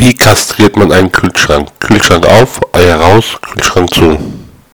Wie 0.00 0.14
kastriert 0.14 0.76
man 0.76 0.92
einen 0.92 1.10
Kühlschrank? 1.10 1.70
Kühlschrank 1.80 2.24
auf, 2.24 2.60
Eier 2.72 3.00
raus, 3.00 3.36
Kühlschrank 3.42 3.92
zu. 3.92 4.16